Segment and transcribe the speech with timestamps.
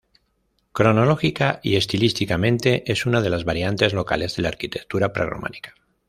[0.71, 5.75] Cronológica y estilísticamente es una de las variantes locales de la arquitectura prerrománica.